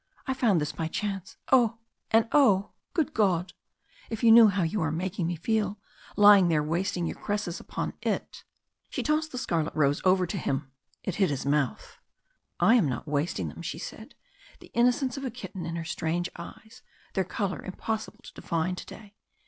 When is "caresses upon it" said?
7.19-8.43